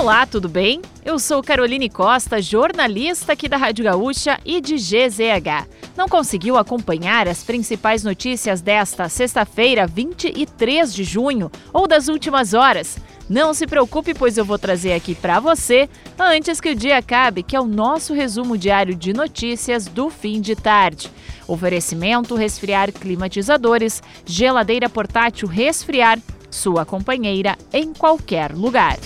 Olá, 0.00 0.24
tudo 0.24 0.48
bem? 0.48 0.80
Eu 1.04 1.18
sou 1.18 1.42
Caroline 1.42 1.90
Costa, 1.90 2.40
jornalista 2.40 3.34
aqui 3.34 3.46
da 3.46 3.58
Rádio 3.58 3.84
Gaúcha 3.84 4.40
e 4.46 4.58
de 4.58 4.76
GZH. 4.76 5.68
Não 5.94 6.08
conseguiu 6.08 6.56
acompanhar 6.56 7.28
as 7.28 7.44
principais 7.44 8.02
notícias 8.02 8.62
desta 8.62 9.10
sexta-feira, 9.10 9.86
23 9.86 10.94
de 10.94 11.04
junho, 11.04 11.50
ou 11.70 11.86
das 11.86 12.08
últimas 12.08 12.54
horas? 12.54 12.96
Não 13.28 13.52
se 13.52 13.66
preocupe, 13.66 14.14
pois 14.14 14.38
eu 14.38 14.44
vou 14.44 14.58
trazer 14.58 14.94
aqui 14.94 15.14
para 15.14 15.38
você 15.38 15.86
antes 16.18 16.62
que 16.62 16.70
o 16.70 16.74
dia 16.74 16.96
acabe, 16.96 17.42
que 17.42 17.54
é 17.54 17.60
o 17.60 17.66
nosso 17.66 18.14
resumo 18.14 18.56
diário 18.56 18.94
de 18.94 19.12
notícias 19.12 19.84
do 19.84 20.08
fim 20.08 20.40
de 20.40 20.56
tarde. 20.56 21.10
Oferecimento: 21.46 22.34
resfriar 22.34 22.90
climatizadores, 22.90 24.02
geladeira 24.24 24.88
portátil 24.88 25.46
resfriar, 25.46 26.18
sua 26.50 26.86
companheira 26.86 27.58
em 27.70 27.92
qualquer 27.92 28.50
lugar. 28.54 28.98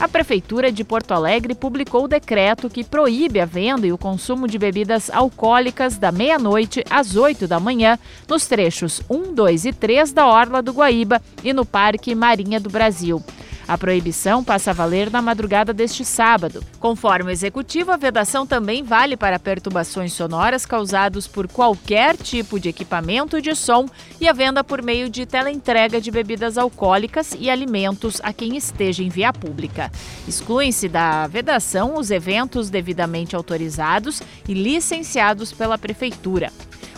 A 0.00 0.08
Prefeitura 0.08 0.72
de 0.72 0.82
Porto 0.82 1.12
Alegre 1.12 1.54
publicou 1.54 2.04
o 2.04 2.08
decreto 2.08 2.70
que 2.70 2.82
proíbe 2.82 3.38
a 3.38 3.44
venda 3.44 3.86
e 3.86 3.92
o 3.92 3.98
consumo 3.98 4.48
de 4.48 4.58
bebidas 4.58 5.10
alcoólicas 5.10 5.98
da 5.98 6.10
meia-noite 6.10 6.82
às 6.88 7.16
8 7.16 7.46
da 7.46 7.60
manhã 7.60 7.98
nos 8.26 8.46
trechos 8.46 9.02
1, 9.10 9.34
2 9.34 9.66
e 9.66 9.72
3 9.74 10.10
da 10.10 10.26
Orla 10.26 10.62
do 10.62 10.72
Guaíba 10.72 11.20
e 11.44 11.52
no 11.52 11.66
Parque 11.66 12.14
Marinha 12.14 12.58
do 12.58 12.70
Brasil. 12.70 13.22
A 13.70 13.78
proibição 13.78 14.42
passa 14.42 14.72
a 14.72 14.74
valer 14.74 15.12
na 15.12 15.22
madrugada 15.22 15.72
deste 15.72 16.04
sábado. 16.04 16.60
Conforme 16.80 17.30
o 17.30 17.32
executivo, 17.32 17.92
a 17.92 17.96
vedação 17.96 18.44
também 18.44 18.82
vale 18.82 19.16
para 19.16 19.38
perturbações 19.38 20.12
sonoras 20.12 20.66
causadas 20.66 21.28
por 21.28 21.46
qualquer 21.46 22.16
tipo 22.16 22.58
de 22.58 22.68
equipamento 22.68 23.40
de 23.40 23.54
som 23.54 23.86
e 24.20 24.28
a 24.28 24.32
venda 24.32 24.64
por 24.64 24.82
meio 24.82 25.08
de 25.08 25.24
teleentrega 25.24 26.00
de 26.00 26.10
bebidas 26.10 26.58
alcoólicas 26.58 27.36
e 27.38 27.48
alimentos 27.48 28.20
a 28.24 28.32
quem 28.32 28.56
esteja 28.56 29.04
em 29.04 29.08
via 29.08 29.32
pública. 29.32 29.88
Excluem-se 30.26 30.88
da 30.88 31.28
vedação 31.28 31.96
os 31.96 32.10
eventos 32.10 32.70
devidamente 32.70 33.36
autorizados 33.36 34.20
e 34.48 34.52
licenciados 34.52 35.52
pela 35.52 35.78
Prefeitura. 35.78 36.50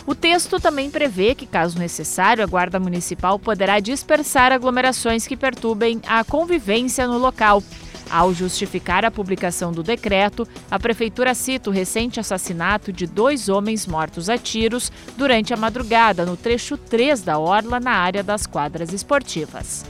O 0.05 0.13
texto 0.13 0.59
também 0.59 0.89
prevê 0.89 1.33
que, 1.33 1.45
caso 1.45 1.79
necessário, 1.79 2.43
a 2.43 2.47
Guarda 2.47 2.79
Municipal 2.79 3.39
poderá 3.39 3.79
dispersar 3.79 4.51
aglomerações 4.51 5.25
que 5.25 5.37
perturbem 5.37 6.01
a 6.05 6.23
convivência 6.23 7.07
no 7.07 7.17
local. 7.17 7.63
Ao 8.09 8.33
justificar 8.33 9.05
a 9.05 9.11
publicação 9.11 9.71
do 9.71 9.81
decreto, 9.81 10.47
a 10.69 10.77
Prefeitura 10.77 11.33
cita 11.33 11.69
o 11.69 11.73
recente 11.73 12.19
assassinato 12.19 12.91
de 12.91 13.07
dois 13.07 13.47
homens 13.47 13.87
mortos 13.87 14.29
a 14.29 14.37
tiros 14.37 14.91
durante 15.17 15.53
a 15.53 15.57
madrugada 15.57 16.25
no 16.25 16.35
trecho 16.35 16.77
3 16.77 17.21
da 17.21 17.39
Orla, 17.39 17.79
na 17.79 17.93
área 17.93 18.21
das 18.21 18.45
quadras 18.45 18.91
esportivas. 18.91 19.85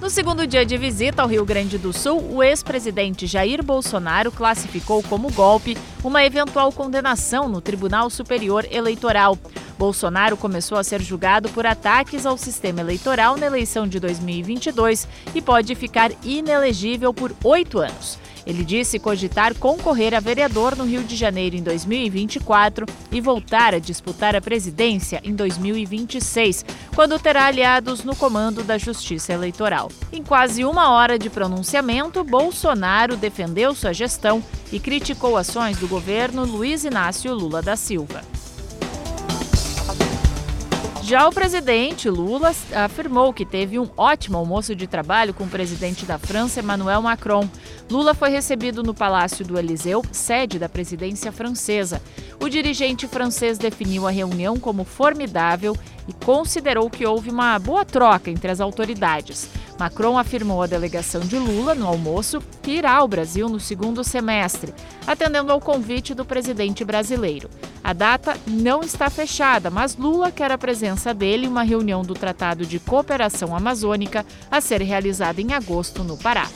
No 0.00 0.08
segundo 0.08 0.46
dia 0.46 0.64
de 0.64 0.78
visita 0.78 1.20
ao 1.20 1.28
Rio 1.28 1.44
Grande 1.44 1.76
do 1.76 1.92
Sul, 1.92 2.24
o 2.32 2.42
ex-presidente 2.42 3.26
Jair 3.26 3.62
Bolsonaro 3.62 4.32
classificou 4.32 5.02
como 5.02 5.30
golpe 5.30 5.76
uma 6.02 6.24
eventual 6.24 6.72
condenação 6.72 7.50
no 7.50 7.60
Tribunal 7.60 8.08
Superior 8.08 8.66
Eleitoral. 8.70 9.38
Bolsonaro 9.78 10.38
começou 10.38 10.78
a 10.78 10.84
ser 10.84 11.02
julgado 11.02 11.50
por 11.50 11.66
ataques 11.66 12.24
ao 12.24 12.38
sistema 12.38 12.80
eleitoral 12.80 13.36
na 13.36 13.46
eleição 13.46 13.86
de 13.86 14.00
2022 14.00 15.06
e 15.34 15.42
pode 15.42 15.74
ficar 15.74 16.10
inelegível 16.24 17.12
por 17.12 17.36
oito 17.44 17.78
anos. 17.78 18.18
Ele 18.46 18.64
disse 18.64 18.98
cogitar 18.98 19.54
concorrer 19.54 20.14
a 20.14 20.20
vereador 20.20 20.76
no 20.76 20.84
Rio 20.84 21.02
de 21.02 21.16
Janeiro 21.16 21.56
em 21.56 21.62
2024 21.62 22.86
e 23.12 23.20
voltar 23.20 23.74
a 23.74 23.78
disputar 23.78 24.34
a 24.34 24.40
presidência 24.40 25.20
em 25.24 25.34
2026, 25.34 26.64
quando 26.94 27.18
terá 27.18 27.46
aliados 27.46 28.04
no 28.04 28.16
comando 28.16 28.62
da 28.62 28.78
Justiça 28.78 29.32
Eleitoral. 29.32 29.90
Em 30.12 30.22
quase 30.22 30.64
uma 30.64 30.90
hora 30.90 31.18
de 31.18 31.28
pronunciamento, 31.28 32.24
Bolsonaro 32.24 33.16
defendeu 33.16 33.74
sua 33.74 33.92
gestão 33.92 34.42
e 34.72 34.78
criticou 34.78 35.36
ações 35.36 35.78
do 35.78 35.88
governo 35.88 36.44
Luiz 36.44 36.84
Inácio 36.84 37.34
Lula 37.34 37.60
da 37.60 37.76
Silva. 37.76 38.22
Já 41.10 41.26
o 41.26 41.32
presidente 41.32 42.08
Lula 42.08 42.54
afirmou 42.72 43.32
que 43.32 43.44
teve 43.44 43.80
um 43.80 43.88
ótimo 43.96 44.38
almoço 44.38 44.76
de 44.76 44.86
trabalho 44.86 45.34
com 45.34 45.42
o 45.42 45.48
presidente 45.48 46.06
da 46.06 46.20
França, 46.20 46.60
Emmanuel 46.60 47.02
Macron. 47.02 47.48
Lula 47.90 48.14
foi 48.14 48.30
recebido 48.30 48.80
no 48.84 48.94
Palácio 48.94 49.44
do 49.44 49.58
Eliseu, 49.58 50.04
sede 50.12 50.56
da 50.56 50.68
presidência 50.68 51.32
francesa. 51.32 52.00
O 52.40 52.48
dirigente 52.48 53.08
francês 53.08 53.58
definiu 53.58 54.06
a 54.06 54.10
reunião 54.12 54.56
como 54.56 54.84
formidável 54.84 55.76
e 56.06 56.12
considerou 56.24 56.88
que 56.88 57.04
houve 57.04 57.28
uma 57.28 57.58
boa 57.58 57.84
troca 57.84 58.30
entre 58.30 58.48
as 58.48 58.60
autoridades. 58.60 59.48
Macron 59.80 60.18
afirmou 60.18 60.60
à 60.60 60.66
delegação 60.66 61.22
de 61.22 61.38
Lula 61.38 61.74
no 61.74 61.86
almoço 61.86 62.42
que 62.62 62.72
irá 62.72 62.92
ao 62.92 63.08
Brasil 63.08 63.48
no 63.48 63.58
segundo 63.58 64.04
semestre, 64.04 64.74
atendendo 65.06 65.50
ao 65.50 65.58
convite 65.58 66.12
do 66.12 66.22
presidente 66.22 66.84
brasileiro. 66.84 67.48
A 67.82 67.94
data 67.94 68.36
não 68.46 68.82
está 68.82 69.08
fechada, 69.08 69.70
mas 69.70 69.96
Lula 69.96 70.30
quer 70.30 70.52
a 70.52 70.58
presença 70.58 71.14
dele 71.14 71.46
em 71.46 71.48
uma 71.48 71.62
reunião 71.62 72.02
do 72.02 72.12
Tratado 72.12 72.66
de 72.66 72.78
Cooperação 72.78 73.56
Amazônica 73.56 74.26
a 74.50 74.60
ser 74.60 74.82
realizada 74.82 75.40
em 75.40 75.54
agosto 75.54 76.04
no 76.04 76.18
Pará. 76.18 76.46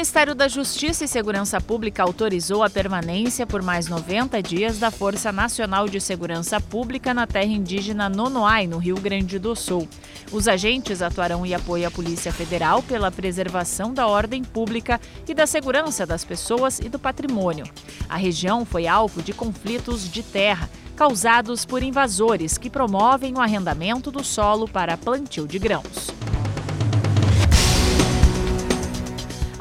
Ministério 0.00 0.34
da 0.34 0.48
Justiça 0.48 1.04
e 1.04 1.08
Segurança 1.08 1.60
Pública 1.60 2.02
autorizou 2.02 2.62
a 2.62 2.70
permanência 2.70 3.46
por 3.46 3.60
mais 3.60 3.86
90 3.86 4.42
dias 4.42 4.78
da 4.78 4.90
Força 4.90 5.30
Nacional 5.30 5.86
de 5.86 6.00
Segurança 6.00 6.58
Pública 6.58 7.12
na 7.12 7.26
terra 7.26 7.52
indígena 7.52 8.08
Nonoai, 8.08 8.66
no 8.66 8.78
Rio 8.78 8.98
Grande 8.98 9.38
do 9.38 9.54
Sul. 9.54 9.86
Os 10.32 10.48
agentes 10.48 11.02
atuarão 11.02 11.44
em 11.44 11.52
apoio 11.52 11.86
à 11.86 11.90
Polícia 11.90 12.32
Federal 12.32 12.82
pela 12.82 13.10
preservação 13.10 13.92
da 13.92 14.06
ordem 14.06 14.42
pública 14.42 14.98
e 15.28 15.34
da 15.34 15.46
segurança 15.46 16.06
das 16.06 16.24
pessoas 16.24 16.78
e 16.78 16.88
do 16.88 16.98
patrimônio. 16.98 17.66
A 18.08 18.16
região 18.16 18.64
foi 18.64 18.86
alvo 18.86 19.22
de 19.22 19.34
conflitos 19.34 20.10
de 20.10 20.22
terra 20.22 20.70
causados 20.96 21.66
por 21.66 21.82
invasores 21.82 22.56
que 22.56 22.70
promovem 22.70 23.34
o 23.34 23.40
arrendamento 23.40 24.10
do 24.10 24.24
solo 24.24 24.66
para 24.66 24.96
plantio 24.96 25.46
de 25.46 25.58
grãos. 25.58 26.19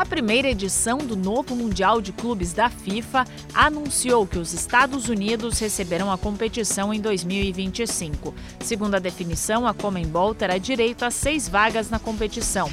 Primeira 0.10 0.50
edição 0.50 0.98
do 0.98 1.16
novo 1.16 1.56
Mundial 1.56 2.02
de 2.02 2.12
Clubes 2.12 2.52
da 2.52 2.68
FIFA 2.68 3.26
anunciou 3.54 4.26
que 4.26 4.40
os 4.40 4.54
Estados 4.54 5.08
Unidos 5.08 5.60
receberão 5.60 6.12
a 6.12 6.18
competição 6.18 6.92
em 6.92 7.00
2025. 7.00 8.34
Segundo 8.60 8.96
a 8.96 9.00
definição, 9.00 9.68
a 9.68 9.74
Comembol 9.74 10.34
terá 10.34 10.58
direito 10.58 11.06
a 11.06 11.12
seis 11.12 11.48
vagas 11.48 11.92
na 11.92 12.00
competição. 12.00 12.72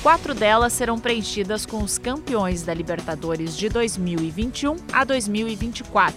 Quatro 0.00 0.32
delas 0.32 0.72
serão 0.72 0.96
preenchidas 0.96 1.66
com 1.66 1.82
os 1.82 1.98
campeões 1.98 2.62
da 2.62 2.72
Libertadores 2.72 3.56
de 3.56 3.68
2021 3.68 4.76
a 4.92 5.02
2024. 5.02 6.16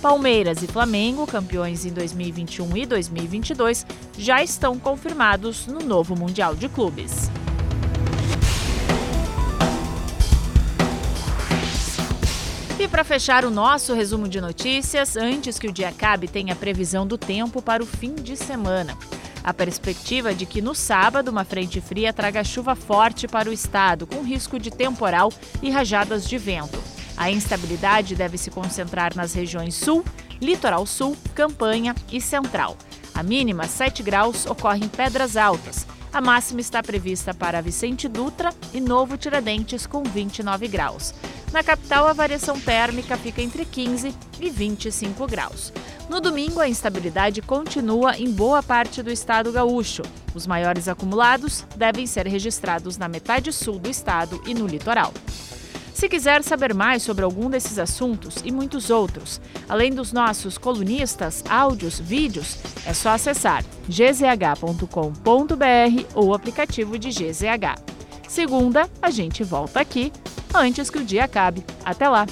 Palmeiras 0.00 0.62
e 0.62 0.66
Flamengo, 0.66 1.26
campeões 1.26 1.84
em 1.84 1.92
2021 1.92 2.76
e 2.76 2.86
2022, 2.86 3.86
já 4.16 4.42
estão 4.42 4.78
confirmados 4.78 5.66
no 5.66 5.80
novo 5.80 6.16
Mundial 6.16 6.54
de 6.54 6.68
Clubes. 6.70 7.30
E 12.86 12.88
para 12.88 13.02
fechar 13.02 13.44
o 13.44 13.50
nosso 13.50 13.94
resumo 13.94 14.28
de 14.28 14.40
notícias, 14.40 15.16
antes 15.16 15.58
que 15.58 15.66
o 15.66 15.72
dia 15.72 15.88
acabe, 15.88 16.28
tem 16.28 16.52
a 16.52 16.54
previsão 16.54 17.04
do 17.04 17.18
tempo 17.18 17.60
para 17.60 17.82
o 17.82 17.86
fim 17.86 18.14
de 18.14 18.36
semana. 18.36 18.96
A 19.42 19.52
perspectiva 19.52 20.32
de 20.32 20.46
que 20.46 20.62
no 20.62 20.72
sábado 20.72 21.28
uma 21.28 21.44
frente 21.44 21.80
fria 21.80 22.12
traga 22.12 22.44
chuva 22.44 22.76
forte 22.76 23.26
para 23.26 23.50
o 23.50 23.52
estado, 23.52 24.06
com 24.06 24.22
risco 24.22 24.56
de 24.56 24.70
temporal 24.70 25.32
e 25.60 25.68
rajadas 25.68 26.28
de 26.28 26.38
vento. 26.38 26.80
A 27.16 27.28
instabilidade 27.28 28.14
deve 28.14 28.38
se 28.38 28.52
concentrar 28.52 29.16
nas 29.16 29.34
regiões 29.34 29.74
sul, 29.74 30.04
litoral 30.40 30.86
sul, 30.86 31.16
campanha 31.34 31.92
e 32.12 32.20
central. 32.20 32.76
A 33.12 33.20
mínima, 33.20 33.64
7 33.64 34.00
graus, 34.04 34.46
ocorre 34.46 34.84
em 34.84 34.88
Pedras 34.88 35.36
Altas. 35.36 35.84
A 36.12 36.20
máxima 36.20 36.60
está 36.60 36.82
prevista 36.84 37.34
para 37.34 37.60
Vicente 37.60 38.06
Dutra 38.06 38.50
e 38.72 38.80
Novo 38.80 39.18
Tiradentes, 39.18 39.88
com 39.88 40.04
29 40.04 40.68
graus. 40.68 41.12
Na 41.56 41.64
capital, 41.64 42.06
a 42.06 42.12
variação 42.12 42.60
térmica 42.60 43.16
fica 43.16 43.40
entre 43.40 43.64
15 43.64 44.14
e 44.38 44.50
25 44.50 45.26
graus. 45.26 45.72
No 46.06 46.20
domingo, 46.20 46.60
a 46.60 46.68
instabilidade 46.68 47.40
continua 47.40 48.14
em 48.18 48.30
boa 48.30 48.62
parte 48.62 49.02
do 49.02 49.10
estado 49.10 49.50
gaúcho. 49.50 50.02
Os 50.34 50.46
maiores 50.46 50.86
acumulados 50.86 51.64
devem 51.74 52.06
ser 52.06 52.26
registrados 52.26 52.98
na 52.98 53.08
metade 53.08 53.54
sul 53.54 53.78
do 53.78 53.88
estado 53.88 54.38
e 54.46 54.52
no 54.52 54.66
litoral. 54.66 55.14
Se 55.94 56.10
quiser 56.10 56.44
saber 56.44 56.74
mais 56.74 57.02
sobre 57.02 57.24
algum 57.24 57.48
desses 57.48 57.78
assuntos 57.78 58.36
e 58.44 58.52
muitos 58.52 58.90
outros, 58.90 59.40
além 59.66 59.94
dos 59.94 60.12
nossos 60.12 60.58
colunistas, 60.58 61.42
áudios, 61.48 61.98
vídeos, 61.98 62.58
é 62.84 62.92
só 62.92 63.08
acessar 63.12 63.64
gzh.com.br 63.88 64.84
ou 66.14 66.26
o 66.26 66.34
aplicativo 66.34 66.98
de 66.98 67.08
GZH. 67.08 67.96
Segunda, 68.28 68.90
a 69.00 69.08
gente 69.08 69.42
volta 69.42 69.80
aqui 69.80 70.12
antes 70.58 70.90
que 70.90 70.98
o 70.98 71.04
dia 71.04 71.24
acabe. 71.24 71.64
Até 71.84 72.08
lá! 72.08 72.26